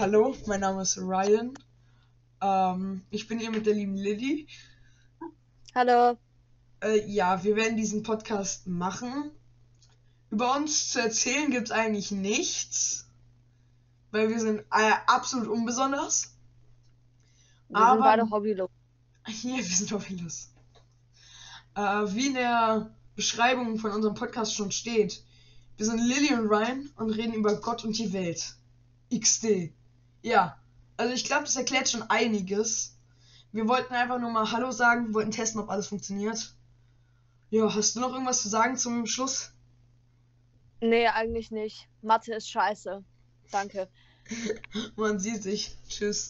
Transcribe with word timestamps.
Hallo, 0.00 0.34
mein 0.46 0.60
Name 0.60 0.80
ist 0.80 0.96
Ryan. 0.96 1.52
Ähm, 2.40 3.02
ich 3.10 3.28
bin 3.28 3.38
hier 3.38 3.50
mit 3.50 3.66
der 3.66 3.74
lieben 3.74 3.96
Lilly. 3.96 4.48
Hallo. 5.74 6.16
Äh, 6.82 7.06
ja, 7.06 7.44
wir 7.44 7.54
werden 7.54 7.76
diesen 7.76 8.02
Podcast 8.02 8.66
machen. 8.66 9.30
Über 10.30 10.56
uns 10.56 10.88
zu 10.88 11.02
erzählen 11.02 11.50
gibt 11.50 11.66
es 11.66 11.70
eigentlich 11.70 12.12
nichts, 12.12 13.10
weil 14.10 14.30
wir 14.30 14.40
sind 14.40 14.60
äh, 14.72 14.92
absolut 15.06 15.48
unbesonders. 15.48 16.34
Wir 17.68 17.76
sind 17.76 17.86
Aber- 17.86 18.00
beide 18.00 18.30
hobbylos. 18.30 18.70
Hier, 19.26 19.58
wir 19.58 19.64
sind 19.76 19.92
hobbylos. 19.92 20.48
Äh, 21.74 21.80
wie 22.14 22.28
in 22.28 22.34
der 22.36 22.96
Beschreibung 23.16 23.78
von 23.78 23.90
unserem 23.90 24.14
Podcast 24.14 24.54
schon 24.54 24.72
steht, 24.72 25.22
wir 25.76 25.84
sind 25.84 25.98
Lilly 25.98 26.32
und 26.32 26.48
Ryan 26.48 26.88
und 26.96 27.10
reden 27.10 27.34
über 27.34 27.54
Gott 27.60 27.84
und 27.84 27.98
die 27.98 28.14
Welt. 28.14 28.54
XD. 29.14 29.74
Ja, 30.22 30.58
also 30.96 31.14
ich 31.14 31.24
glaube, 31.24 31.44
das 31.44 31.56
erklärt 31.56 31.88
schon 31.88 32.02
einiges. 32.02 32.96
Wir 33.52 33.66
wollten 33.66 33.94
einfach 33.94 34.18
nur 34.18 34.30
mal 34.30 34.52
Hallo 34.52 34.70
sagen, 34.70 35.14
wollten 35.14 35.30
testen, 35.30 35.60
ob 35.60 35.70
alles 35.70 35.88
funktioniert. 35.88 36.54
Ja, 37.50 37.74
hast 37.74 37.96
du 37.96 38.00
noch 38.00 38.12
irgendwas 38.12 38.42
zu 38.42 38.48
sagen 38.48 38.76
zum 38.76 39.06
Schluss? 39.06 39.52
Nee, 40.80 41.08
eigentlich 41.08 41.50
nicht. 41.50 41.88
Mathe 42.00 42.34
ist 42.34 42.48
scheiße. 42.48 43.02
Danke. 43.50 43.88
Man 44.96 45.18
sieht 45.18 45.42
sich. 45.42 45.76
Tschüss. 45.88 46.28